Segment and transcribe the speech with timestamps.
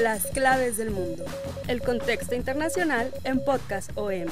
[0.00, 1.24] Las claves del mundo.
[1.68, 4.26] El contexto internacional en Podcast OM.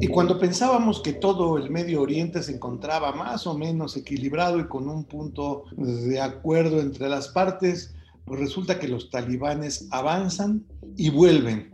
[0.00, 4.66] Y cuando pensábamos que todo el Medio Oriente se encontraba más o menos equilibrado y
[4.66, 7.94] con un punto de acuerdo entre las partes,
[8.24, 10.64] pues resulta que los talibanes avanzan
[10.96, 11.72] y vuelven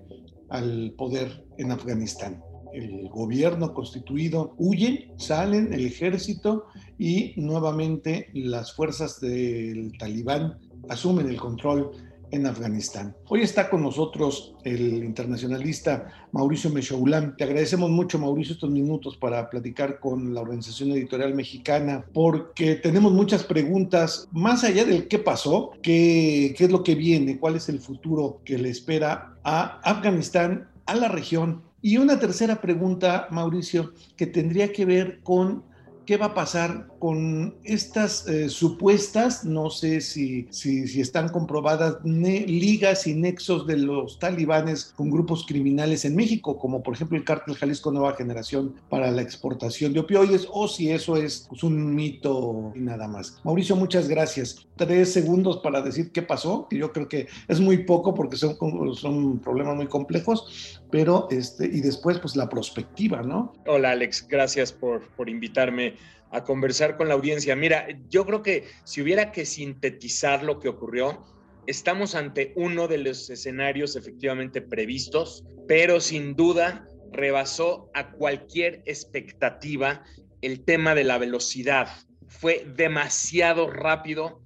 [0.50, 2.42] al poder en Afganistán.
[2.72, 6.66] El gobierno constituido huye, salen el ejército
[6.98, 11.90] y nuevamente las fuerzas del talibán asumen el control
[12.30, 13.14] en Afganistán.
[13.28, 17.36] Hoy está con nosotros el internacionalista Mauricio Meshoulam.
[17.36, 23.12] Te agradecemos mucho, Mauricio, estos minutos para platicar con la Organización Editorial Mexicana, porque tenemos
[23.12, 27.80] muchas preguntas, más allá del qué pasó, qué es lo que viene, cuál es el
[27.80, 31.70] futuro que le espera a Afganistán, a la región.
[31.82, 35.64] Y una tercera pregunta, Mauricio, que tendría que ver con
[36.06, 43.08] ¿Qué va a pasar con estas eh, supuestas, no sé si, si, están comprobadas, ligas
[43.08, 47.56] y nexos de los talibanes con grupos criminales en México, como por ejemplo el cártel
[47.56, 52.70] Jalisco Nueva Generación para la exportación de opioides, o si eso es pues, un mito
[52.76, 53.40] y nada más?
[53.42, 54.64] Mauricio, muchas gracias.
[54.76, 58.56] Tres segundos para decir qué pasó, que yo creo que es muy poco porque son,
[58.94, 63.54] son problemas muy complejos, pero este, y después pues la perspectiva, ¿no?
[63.66, 65.96] Hola Alex, gracias por, por invitarme
[66.32, 67.54] a conversar con la audiencia.
[67.54, 71.22] Mira, yo creo que si hubiera que sintetizar lo que ocurrió,
[71.66, 80.02] estamos ante uno de los escenarios efectivamente previstos, pero sin duda rebasó a cualquier expectativa
[80.40, 81.88] el tema de la velocidad.
[82.26, 84.40] Fue demasiado rápido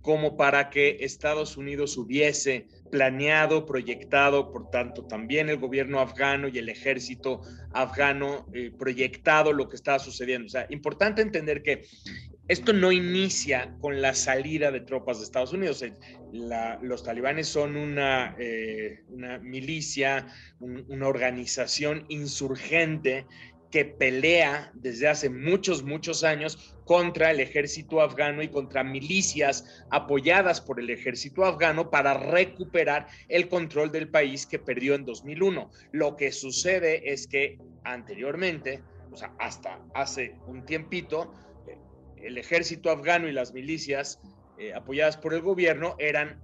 [0.00, 6.58] como para que Estados Unidos hubiese planeado, proyectado, por tanto, también el gobierno afgano y
[6.58, 7.40] el ejército
[7.72, 10.46] afgano eh, proyectado lo que estaba sucediendo.
[10.46, 11.82] O sea, importante entender que
[12.46, 15.82] esto no inicia con la salida de tropas de Estados Unidos.
[15.82, 15.92] Eh,
[16.82, 20.28] los talibanes son una, eh, una milicia,
[20.60, 23.26] una organización insurgente
[23.74, 30.60] que pelea desde hace muchos, muchos años contra el ejército afgano y contra milicias apoyadas
[30.60, 35.72] por el ejército afgano para recuperar el control del país que perdió en 2001.
[35.90, 38.80] Lo que sucede es que anteriormente,
[39.10, 41.34] o sea, hasta hace un tiempito,
[41.66, 41.76] eh,
[42.22, 44.20] el ejército afgano y las milicias
[44.56, 46.40] eh, apoyadas por el gobierno eran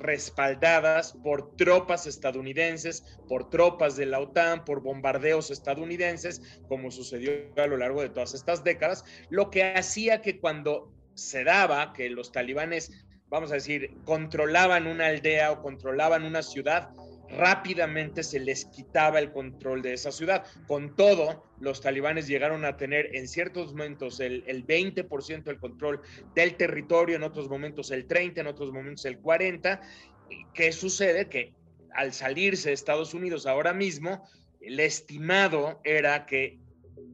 [0.00, 7.66] respaldadas por tropas estadounidenses, por tropas de la OTAN, por bombardeos estadounidenses, como sucedió a
[7.66, 12.32] lo largo de todas estas décadas, lo que hacía que cuando se daba que los
[12.32, 16.90] talibanes, vamos a decir, controlaban una aldea o controlaban una ciudad,
[17.30, 20.44] rápidamente se les quitaba el control de esa ciudad.
[20.66, 26.00] Con todo, los talibanes llegaron a tener en ciertos momentos el, 20% del control
[26.34, 29.80] del territorio, en otros momentos el 30%, en otros momentos el 40%.
[30.54, 31.28] ¿Qué sucede?
[31.28, 31.52] Que
[31.94, 34.28] al salirse de Estados Unidos ahora mismo,
[34.60, 36.58] el estimado era que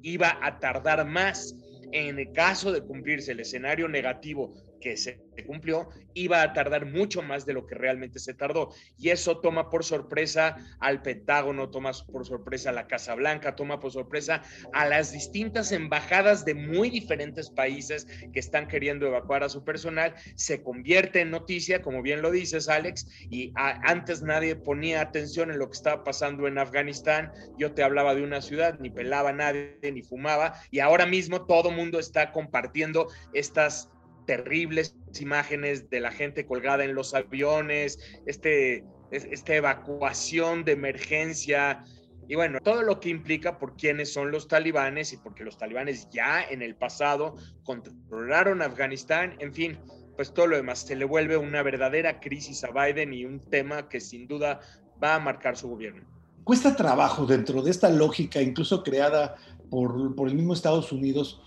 [0.03, 1.55] iba a tardar más
[1.93, 7.23] en el caso de cumplirse el escenario negativo que se cumplió, iba a tardar mucho
[7.23, 8.71] más de lo que realmente se tardó.
[8.99, 13.81] Y eso toma por sorpresa al Pentágono, toma por sorpresa a la Casa Blanca, toma
[13.81, 19.49] por sorpresa a las distintas embajadas de muy diferentes países que están queriendo evacuar a
[19.49, 20.15] su personal.
[20.35, 25.59] Se convierte en noticia, como bien lo dices, Alex, y antes nadie ponía atención en
[25.59, 27.31] lo que estaba pasando en Afganistán.
[27.57, 31.71] Yo te hablaba de una ciudad, ni pelaba nadie, ni fumaba, y ahora mismo todo
[31.71, 33.92] mundo está compartiendo estas
[34.27, 41.85] terribles imágenes de la gente colgada en los aviones, este, esta evacuación de emergencia
[42.29, 46.09] y bueno, todo lo que implica por quiénes son los talibanes y porque los talibanes
[46.11, 47.35] ya en el pasado
[47.65, 49.79] controlaron Afganistán, en fin,
[50.17, 53.89] pues todo lo demás se le vuelve una verdadera crisis a Biden y un tema
[53.89, 54.61] que sin duda
[55.03, 56.05] va a marcar su gobierno.
[56.45, 59.37] Cuesta trabajo dentro de esta lógica, incluso creada
[59.71, 61.41] por, por el mismo Estados Unidos,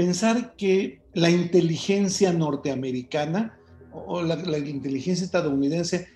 [0.00, 3.58] pensar que la inteligencia norteamericana
[3.92, 6.08] o la, inteligencia estadounidense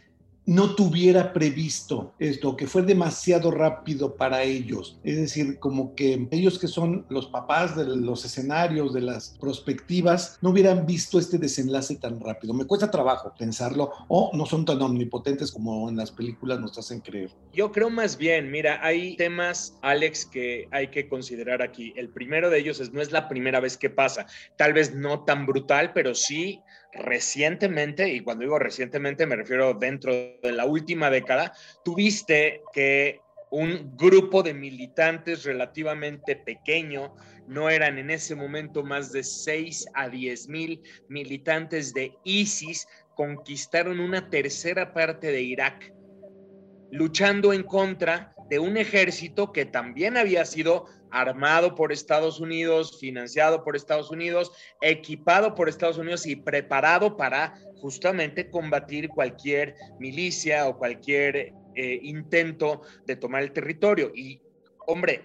[0.46, 4.98] no tuviera previsto esto, que fue demasiado rápido para ellos.
[5.02, 10.38] Es decir, como que ellos que son los papás de los escenarios, de las perspectivas,
[10.42, 12.54] no hubieran visto este desenlace tan rápido.
[12.54, 17.00] Me cuesta trabajo pensarlo o no son tan omnipotentes como en las películas nos hacen
[17.00, 17.30] creer.
[17.52, 21.92] Yo creo más bien, mira, hay temas, Alex, que hay que considerar aquí.
[21.96, 24.26] El primero de ellos es, no es la primera vez que pasa,
[24.56, 26.60] tal vez no tan brutal, pero sí
[26.94, 31.52] recientemente, y cuando digo recientemente me refiero dentro de la última década,
[31.84, 33.20] tuviste que
[33.50, 37.14] un grupo de militantes relativamente pequeño,
[37.46, 44.00] no eran en ese momento más de 6 a 10 mil militantes de ISIS, conquistaron
[44.00, 45.92] una tercera parte de Irak,
[46.90, 53.62] luchando en contra de un ejército que también había sido armado por Estados Unidos, financiado
[53.62, 54.50] por Estados Unidos,
[54.80, 62.82] equipado por Estados Unidos y preparado para justamente combatir cualquier milicia o cualquier eh, intento
[63.06, 64.10] de tomar el territorio.
[64.14, 64.40] Y,
[64.86, 65.24] hombre,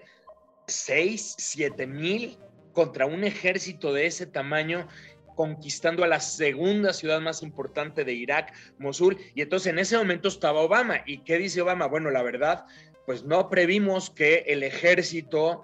[0.66, 2.38] seis, siete mil
[2.72, 4.86] contra un ejército de ese tamaño
[5.34, 10.28] conquistando a la segunda ciudad más importante de Irak, Mosul, y entonces en ese momento
[10.28, 11.02] estaba Obama.
[11.06, 11.86] ¿Y qué dice Obama?
[11.86, 12.66] Bueno, la verdad,
[13.06, 15.62] pues no previmos que el ejército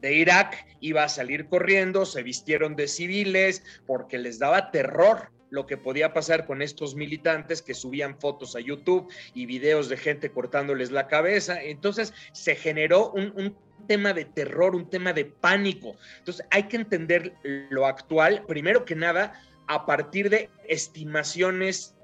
[0.00, 5.66] de Irak iba a salir corriendo, se vistieron de civiles porque les daba terror lo
[5.66, 10.30] que podía pasar con estos militantes que subían fotos a YouTube y videos de gente
[10.30, 11.62] cortándoles la cabeza.
[11.62, 13.56] Entonces se generó un, un
[13.86, 15.96] tema de terror, un tema de pánico.
[16.18, 17.34] Entonces hay que entender
[17.70, 21.94] lo actual, primero que nada, a partir de estimaciones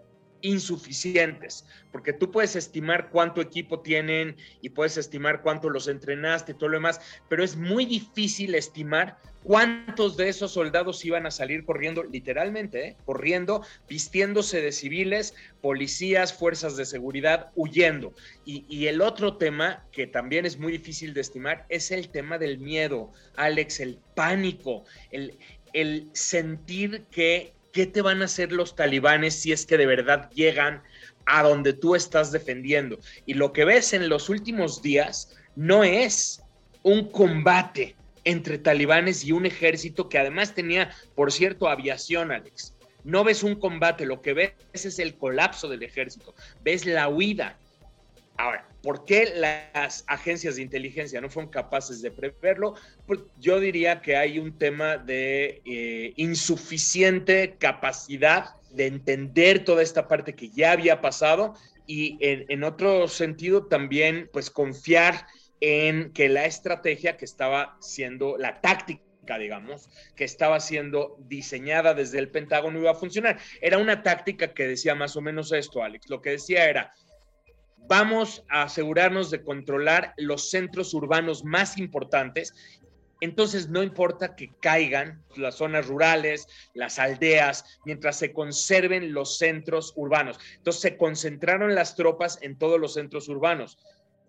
[0.44, 6.54] insuficientes, porque tú puedes estimar cuánto equipo tienen y puedes estimar cuánto los entrenaste y
[6.54, 7.00] todo lo demás,
[7.30, 12.96] pero es muy difícil estimar cuántos de esos soldados iban a salir corriendo, literalmente, ¿eh?
[13.06, 18.12] corriendo, vistiéndose de civiles, policías, fuerzas de seguridad, huyendo.
[18.44, 22.58] Y, el otro tema que también es muy difícil de estimar es el tema del
[22.58, 29.52] miedo, Alex, el pánico, el sentir que ¿qué te van a hacer los talibanes si
[29.52, 30.82] es que de verdad llegan
[31.26, 32.98] a donde tú estás defendiendo?
[33.26, 36.42] Y lo que ves en los últimos días no es
[36.82, 42.74] un combate entre talibanes y un ejército que además tenía, por cierto, aviación, Alex.
[43.02, 47.58] No ves un combate, lo que ves es el colapso del ejército, ves la huida,
[48.36, 52.74] Ahora, ¿por qué las agencias de inteligencia no fueron capaces de preverlo?
[53.06, 60.06] Pues yo diría que hay un tema de eh, insuficiente capacidad de entender toda esta
[60.06, 61.54] parte que ya había pasado
[61.86, 65.26] y en, en otro sentido también pues confiar
[65.60, 69.02] en que la estrategia que estaba siendo la táctica
[69.38, 73.38] digamos, que estaba siendo diseñada desde el Pentágono iba a funcionar.
[73.62, 76.10] Era una táctica que decía más o menos esto, Alex.
[76.10, 76.92] Lo que decía era,
[77.86, 82.54] vamos a asegurarnos de controlar los centros urbanos más importantes.
[83.20, 89.92] Entonces no importa que caigan las zonas rurales, las aldeas, mientras se conserven los centros
[89.96, 90.38] urbanos.
[90.56, 93.78] Entonces se concentraron las tropas en todos los centros urbanos.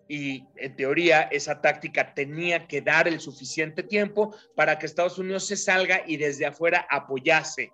[0.08, 5.46] Y en teoría esa táctica tenía que dar el suficiente tiempo para que Estados Unidos
[5.46, 7.72] se salga y desde afuera apoyase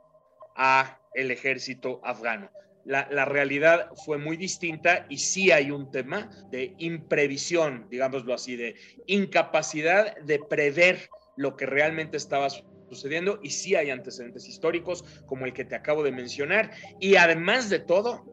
[0.56, 2.50] a el ejército afgano
[2.84, 8.74] la, realidad fue muy distinta y sí hay un tema de imprevisión, digámoslo así, de
[9.06, 12.48] incapacidad de prever lo que realmente estaba
[12.90, 16.72] sucediendo y sí hay antecedentes históricos como el que te acabo de mencionar.
[17.00, 18.31] Y además de todo,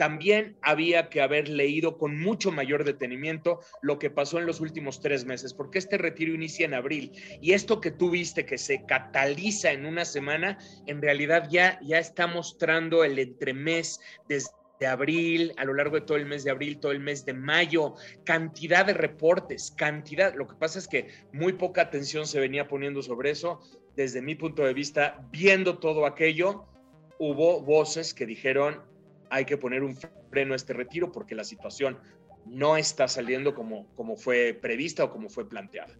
[0.00, 5.02] también había que haber leído con mucho mayor detenimiento lo que pasó en los últimos
[5.02, 8.86] tres meses, porque este retiro inicia en abril y esto que tú viste que se
[8.86, 15.52] cataliza en una semana, en realidad ya, ya está mostrando el entremés desde de abril,
[15.58, 18.86] a lo largo de todo el mes de abril, todo el mes de mayo, cantidad
[18.86, 20.34] de reportes, cantidad.
[20.34, 23.60] Lo que pasa es que muy poca atención se venía poniendo sobre eso.
[23.96, 26.64] Desde mi punto de vista, viendo todo aquello,
[27.18, 28.80] hubo voces que dijeron,
[29.30, 29.96] hay que poner un
[30.30, 31.98] freno a este retiro porque la situación
[32.46, 35.94] no está saliendo como, como fue prevista o como fue planteada.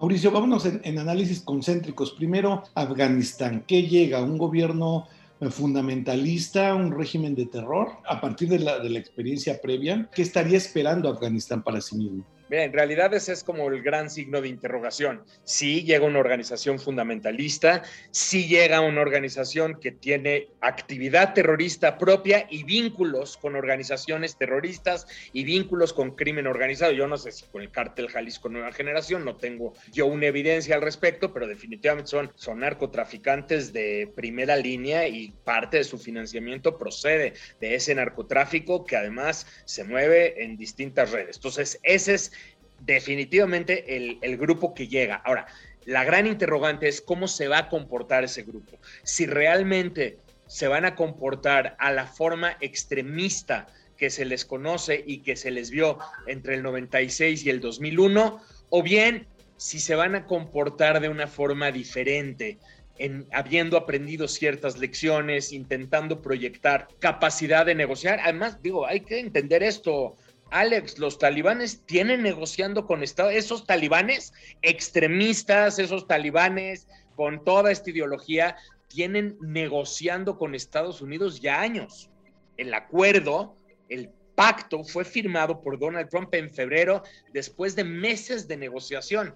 [0.00, 2.12] Mauricio, vámonos en, análisis concéntricos.
[2.12, 3.64] Primero, Afganistán.
[3.66, 4.22] ¿Qué llega?
[4.22, 5.08] ¿Un gobierno
[5.50, 7.88] fundamentalista, un régimen de terror?
[8.06, 12.24] A partir de la, de la experiencia previa, ¿qué estaría esperando Afganistán para sí mismo?
[12.50, 15.22] Mira, en realidad ese es como el gran signo de interrogación.
[15.44, 22.64] Sí llega una organización fundamentalista, sí llega una organización que tiene actividad terrorista propia y
[22.64, 26.92] vínculos con organizaciones terroristas y vínculos con crimen organizado.
[26.92, 30.74] Yo no sé si con el cártel Jalisco Nueva Generación, no tengo yo una evidencia
[30.74, 36.78] al respecto, pero definitivamente son, son narcotraficantes de primera línea y parte de su financiamiento
[36.78, 41.36] procede de ese narcotráfico que además se mueve en distintas redes.
[41.36, 42.32] Entonces, ese es
[42.80, 45.16] definitivamente el, grupo que llega.
[45.16, 45.46] Ahora,
[45.84, 48.78] la gran interrogante es cómo se va a comportar ese grupo.
[49.02, 53.66] Si realmente se van a comportar a la forma extremista
[53.96, 58.40] que se les conoce y que se les vio entre el 96 y el 2001,
[58.70, 62.58] o bien si se van a comportar de una forma diferente,
[62.98, 68.20] en, habiendo aprendido ciertas lecciones, intentando proyectar capacidad de negociar.
[68.22, 70.16] Además, digo, hay que entender esto,
[70.50, 77.90] Alex, los talibanes tienen negociando con Estados esos talibanes extremistas, esos talibanes con toda esta
[77.90, 78.56] ideología,
[78.88, 82.10] tienen negociando con Estados Unidos ya años.
[82.56, 83.56] El acuerdo,
[83.88, 87.02] el pacto fue firmado por Donald Trump en febrero
[87.32, 89.34] después de meses de negociación.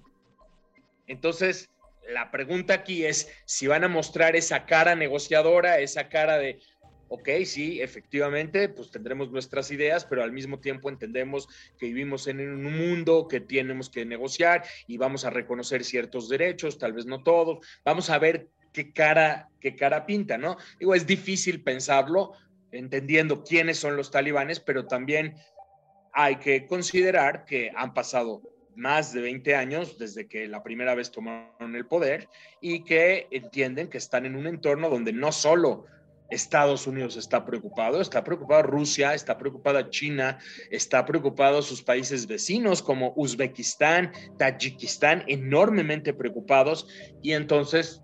[1.07, 1.69] Entonces,
[2.09, 6.59] la pregunta aquí es si van a mostrar esa cara negociadora, esa cara de
[7.12, 11.47] ok, sí, efectivamente, pues tendremos nuestras ideas, pero al mismo tiempo entendemos
[11.78, 16.78] que vivimos en un mundo que tenemos que negociar y vamos a reconocer ciertos derechos,
[16.78, 20.57] tal vez no todos, vamos a ver qué cara, qué cara pinta, ¿no?
[20.81, 22.33] Digo, es difícil pensarlo
[22.71, 25.35] entendiendo quiénes son los talibanes, pero también
[26.14, 28.40] hay que considerar que han pasado
[28.75, 32.26] más de 20 años desde que la primera vez tomaron el poder
[32.62, 35.85] y que entienden que están en un entorno donde no solo
[36.33, 40.39] Estados Unidos está preocupado, está preocupado Rusia, está preocupada China,
[40.71, 46.87] está preocupado sus países vecinos como Uzbekistán, Tayikistán, enormemente preocupados
[47.23, 48.03] y entonces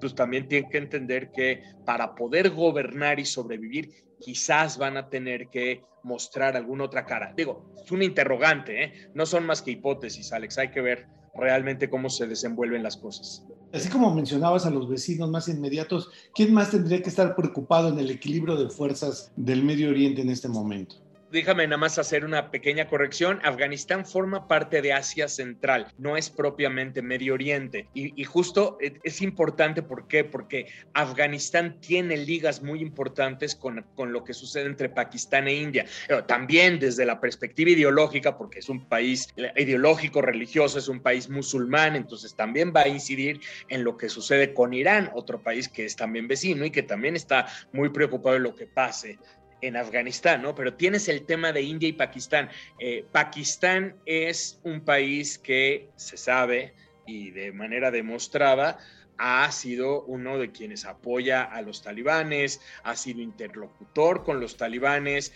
[0.00, 5.48] pues también tienen que entender que para poder gobernar y sobrevivir quizás van a tener
[5.48, 7.32] que mostrar alguna otra cara.
[7.36, 8.92] Digo, es un interrogante, ¿eh?
[9.14, 13.46] no son más que hipótesis, Alex, hay que ver realmente cómo se desenvuelven las cosas.
[13.72, 17.98] Así como mencionabas a los vecinos más inmediatos, ¿quién más tendría que estar preocupado en
[18.00, 20.96] el equilibrio de fuerzas del Medio Oriente en este momento?
[21.30, 23.40] Déjame nada más hacer una pequeña corrección.
[23.42, 27.88] Afganistán forma parte de Asia Central, no es propiamente Medio Oriente.
[27.94, 30.24] Y, justo es importante, ¿por qué?
[30.24, 35.86] Porque Afganistán tiene ligas muy importantes con, con lo que sucede entre Pakistán e India.
[36.06, 41.28] Pero también desde la perspectiva ideológica, porque es un país ideológico, religioso, es un país
[41.28, 45.84] musulmán, entonces también va a incidir en lo que sucede con Irán, otro país que
[45.84, 49.18] es también vecino y que también está muy preocupado de lo que pase
[49.62, 50.54] en Afganistán, ¿no?
[50.54, 52.48] Pero tienes el tema de India y Pakistán.
[52.78, 56.74] Eh, Pakistán es un país que se sabe
[57.06, 58.78] y de manera demostrada
[59.18, 65.34] ha sido uno de quienes apoya a los talibanes, ha sido interlocutor con los talibanes,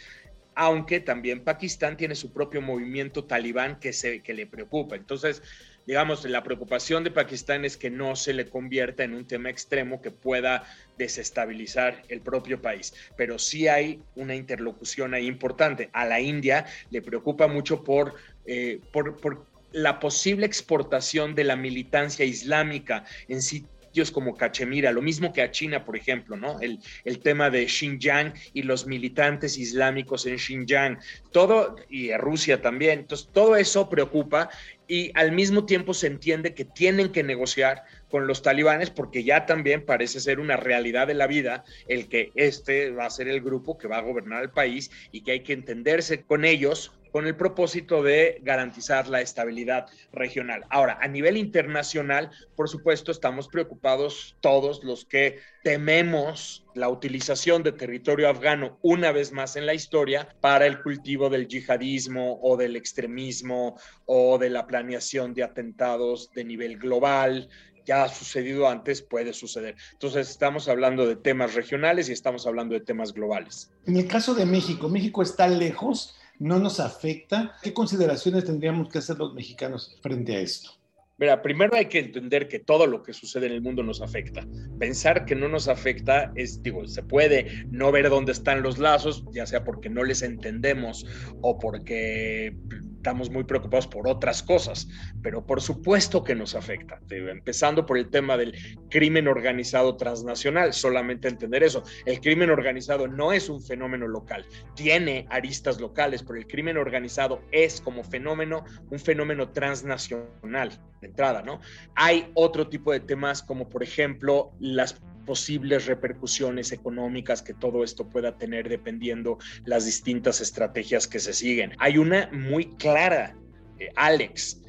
[0.54, 4.96] aunque también Pakistán tiene su propio movimiento talibán que, se, que le preocupa.
[4.96, 5.42] Entonces,
[5.86, 10.00] digamos, la preocupación de Pakistán es que no se le convierta en un tema extremo
[10.00, 10.64] que pueda
[10.98, 12.94] desestabilizar el propio país.
[13.16, 15.90] Pero sí hay una interlocución ahí importante.
[15.92, 18.14] A la India le preocupa mucho por,
[18.46, 23.66] eh, por, la posible exportación de la militancia islámica en sí
[24.12, 26.60] como Cachemira, lo mismo que a China, por ejemplo, ¿no?
[26.60, 30.98] El, el tema de Xinjiang y los militantes islámicos en Xinjiang,
[31.30, 33.00] todo, y a Rusia también.
[33.00, 34.50] Entonces, todo eso preocupa
[34.88, 37.84] y al mismo tiempo se entiende que tienen que negociar
[38.14, 42.30] con los talibanes porque ya también parece ser una realidad de la vida el que
[42.36, 45.40] este va a ser el grupo que va a gobernar el país y que hay
[45.40, 50.64] que entenderse con ellos con el propósito de garantizar la estabilidad regional.
[50.68, 57.70] Ahora, a nivel internacional, por supuesto, estamos preocupados todos los que tememos la utilización de
[57.72, 62.74] territorio afgano una vez más en la historia para el cultivo del yihadismo o del
[62.74, 67.48] extremismo o de la planeación de atentados de nivel global
[67.84, 69.76] ya ha sucedido antes, puede suceder.
[69.92, 73.70] Entonces, estamos hablando de temas regionales y estamos hablando de temas globales.
[73.86, 77.56] En el caso de México, México está lejos no nos afecta?
[77.62, 80.70] ¿Qué consideraciones tendríamos que hacer los mexicanos frente a esto?
[81.16, 84.44] Mira, primero hay que entender que todo lo que sucede en el mundo nos afecta.
[84.80, 89.24] Pensar que no nos afecta es, digo, se puede no ver dónde están los lazos,
[89.32, 91.06] ya sea porque no les entendemos
[91.40, 92.56] o porque
[93.04, 94.88] estamos muy preocupados por otras cosas,
[95.22, 98.56] pero por supuesto que nos afecta, empezando por el tema del
[98.88, 101.82] crimen organizado transnacional, solamente entender eso.
[102.06, 107.42] El crimen organizado no es un fenómeno local, tiene aristas locales, pero el crimen organizado
[107.52, 110.70] es como fenómeno un fenómeno transnacional
[111.02, 111.60] de entrada, ¿no?
[111.96, 118.08] Hay otro tipo de temas como por ejemplo las posibles repercusiones económicas que todo esto
[118.08, 121.72] pueda tener dependiendo las distintas estrategias que se siguen.
[121.78, 123.36] Hay una muy clara,
[123.78, 124.60] eh, Alex,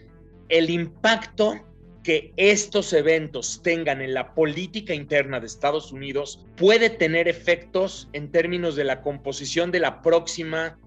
[0.49, 1.65] el impacto
[2.03, 8.31] que estos eventos tengan en la política interna de Estados Unidos puede tener efectos en
[8.31, 10.77] términos de la composición de la próxima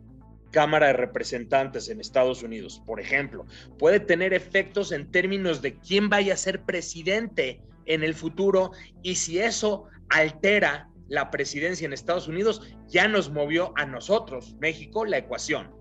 [0.53, 3.45] Cámara de Representantes en Estados Unidos, por ejemplo,
[3.79, 8.71] puede tener efectos en términos de quién vaya a ser presidente en el futuro
[9.03, 15.05] y si eso altera la presidencia en Estados Unidos, ya nos movió a nosotros, México,
[15.05, 15.75] la ecuación.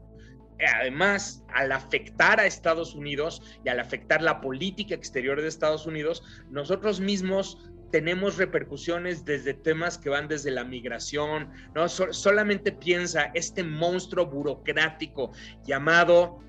[0.80, 6.24] Además, al afectar a Estados Unidos y al afectar la política exterior de Estados Unidos,
[6.50, 11.88] nosotros mismos tenemos repercusiones desde temas que van desde la migración, ¿no?
[11.88, 15.32] solamente piensa este monstruo burocrático
[15.64, 16.40] llamado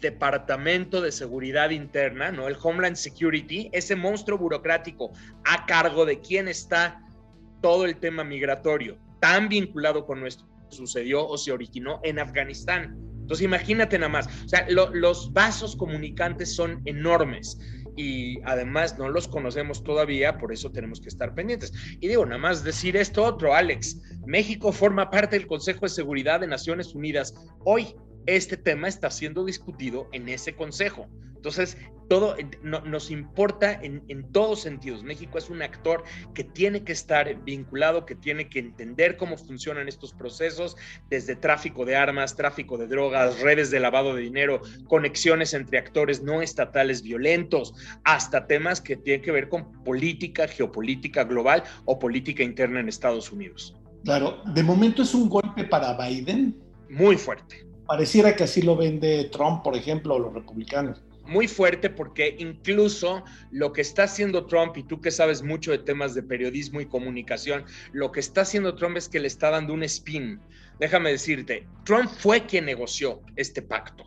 [0.00, 2.48] Departamento de Seguridad Interna, ¿no?
[2.48, 5.12] El Homeland Security, ese monstruo burocrático
[5.44, 7.02] a cargo de quién está
[7.60, 12.96] todo el tema migratorio, tan vinculado con nuestro sucedió o se originó en Afganistán.
[13.20, 17.58] Entonces imagínate nada más, o sea, los vasos comunicantes son enormes
[17.96, 21.72] y además no los conocemos todavía, por eso tenemos que estar pendientes.
[22.00, 26.40] Y digo, nada más decir esto otro, Alex, México forma parte del Consejo de Seguridad
[26.40, 27.34] de Naciones Unidas.
[27.64, 27.94] Hoy
[28.36, 31.08] este tema está siendo discutido en ese consejo.
[31.34, 31.78] Entonces,
[32.10, 35.02] todo nos importa en, en, todos sentidos.
[35.02, 39.88] México es un actor que tiene que estar vinculado, que tiene que entender cómo funcionan
[39.88, 40.76] estos procesos,
[41.08, 46.22] desde tráfico de armas, tráfico de drogas, redes de lavado de dinero, conexiones entre actores
[46.22, 47.72] no estatales violentos,
[48.04, 53.32] hasta temas que tienen que ver con política, geopolítica global o política interna en Estados
[53.32, 53.76] Unidos.
[54.04, 56.60] Claro, de momento es un golpe para Biden.
[56.90, 61.02] Muy fuerte Pareciera que así lo vende Trump, por ejemplo, o los republicanos.
[61.26, 65.78] Muy fuerte porque incluso lo que está haciendo Trump, y tú que sabes mucho de
[65.78, 69.74] temas de periodismo y comunicación, lo que está haciendo Trump es que le está dando
[69.74, 70.40] un spin.
[70.78, 74.04] Déjame decirte, Trump fue quien negoció este pacto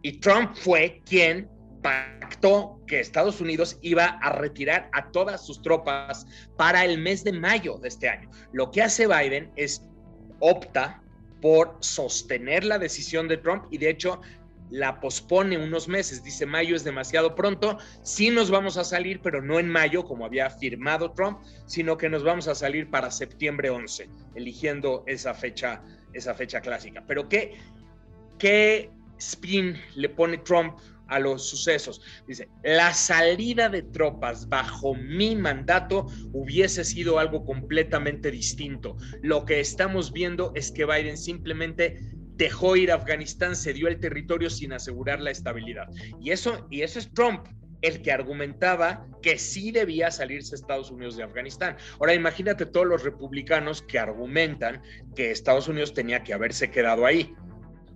[0.00, 1.46] y Trump fue quien
[1.82, 6.26] pactó que Estados Unidos iba a retirar a todas sus tropas
[6.56, 8.30] para el mes de mayo de este año.
[8.54, 9.82] Lo que hace Biden es
[10.40, 11.02] opta
[11.46, 14.20] por sostener la decisión de Trump y de hecho
[14.68, 16.24] la pospone unos meses.
[16.24, 17.78] Dice mayo es demasiado pronto.
[18.02, 22.08] Sí nos vamos a salir, pero no en mayo, como había firmado Trump, sino que
[22.08, 27.04] nos vamos a salir para septiembre 11, eligiendo esa fecha, esa fecha clásica.
[27.06, 27.54] Pero ¿qué,
[28.40, 30.76] qué spin le pone Trump
[31.08, 32.02] a los sucesos.
[32.26, 38.96] Dice, la salida de tropas bajo mi mandato hubiese sido algo completamente distinto.
[39.22, 42.00] Lo que estamos viendo es que Biden simplemente
[42.36, 45.88] dejó ir a Afganistán, se dio el territorio sin asegurar la estabilidad.
[46.20, 47.46] Y eso, y eso es Trump
[47.82, 51.76] el que argumentaba que sí debía salirse Estados Unidos de Afganistán.
[52.00, 54.82] Ahora imagínate todos los republicanos que argumentan
[55.14, 57.34] que Estados Unidos tenía que haberse quedado ahí.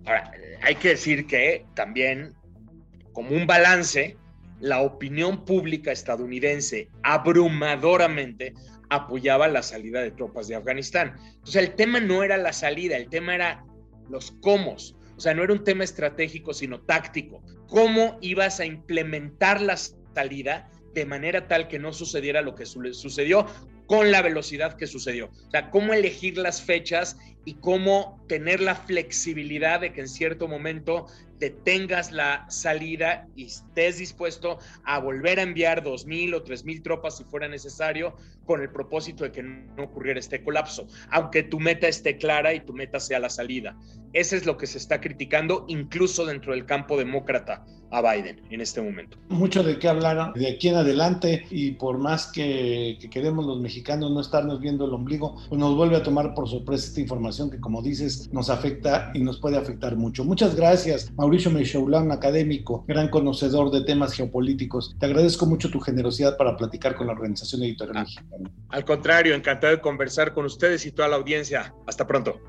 [0.05, 2.33] Ahora, hay que decir que también
[3.13, 4.17] como un balance,
[4.59, 8.53] la opinión pública estadounidense abrumadoramente
[8.89, 11.15] apoyaba la salida de tropas de Afganistán.
[11.17, 13.65] Entonces el tema no era la salida, el tema era
[14.09, 14.75] los cómo.
[14.75, 17.41] O sea, no era un tema estratégico, sino táctico.
[17.67, 23.45] ¿Cómo ibas a implementar la salida de manera tal que no sucediera lo que sucedió
[23.87, 25.27] con la velocidad que sucedió?
[25.47, 30.47] O sea, cómo elegir las fechas y cómo tener la flexibilidad de que en cierto
[30.47, 31.07] momento
[31.41, 36.83] detengas la salida y estés dispuesto a volver a enviar dos mil o tres mil
[36.83, 41.59] tropas si fuera necesario con el propósito de que no ocurriera este colapso, aunque tu
[41.59, 43.75] meta esté clara y tu meta sea la salida.
[44.13, 48.61] Ese es lo que se está criticando incluso dentro del campo demócrata a Biden en
[48.61, 49.17] este momento.
[49.29, 54.11] Mucho de qué hablar de aquí en adelante y por más que, queremos los mexicanos
[54.11, 57.59] no estarnos viendo el ombligo, pues nos vuelve a tomar por sorpresa esta información que
[57.59, 60.23] como dices nos afecta y nos puede afectar mucho.
[60.23, 64.95] Muchas gracias, Mauricio Mechoulan, académico, gran conocedor de temas geopolíticos.
[64.99, 68.51] Te agradezco mucho tu generosidad para platicar con la Organización Editorial ah, Mexicana.
[68.69, 71.73] Al contrario, encantado de conversar con ustedes y toda la audiencia.
[71.87, 72.39] Hasta pronto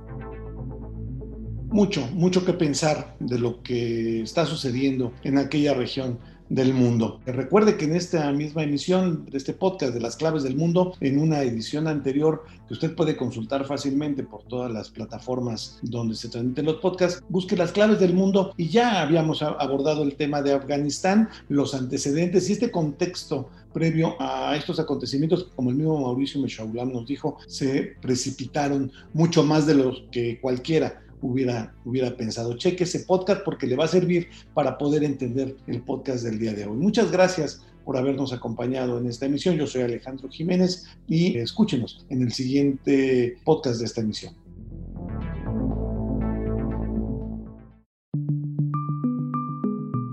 [1.72, 6.18] mucho, mucho que pensar de lo que está sucediendo en aquella región
[6.52, 7.18] del mundo.
[7.24, 11.18] Recuerde que en esta misma emisión de este podcast de las claves del mundo, en
[11.18, 16.66] una edición anterior que usted puede consultar fácilmente por todas las plataformas donde se transmiten
[16.66, 21.30] los podcasts, busque las claves del mundo y ya habíamos abordado el tema de Afganistán,
[21.48, 27.06] los antecedentes y este contexto previo a estos acontecimientos, como el mismo Mauricio Meshaulam nos
[27.06, 32.56] dijo, se precipitaron mucho más de los que cualquiera hubiera, hubiera pensado.
[32.56, 36.52] Cheque ese podcast porque le va a servir para poder entender el podcast del día
[36.52, 36.76] de hoy.
[36.76, 39.56] Muchas gracias por habernos acompañado en esta emisión.
[39.56, 44.34] Yo soy Alejandro Jiménez y escúchenos en el siguiente podcast de esta emisión.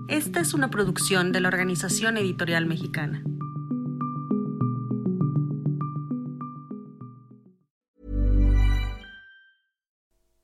[0.08, 3.24] Esta es una producción de la Organización Editorial Mexicana.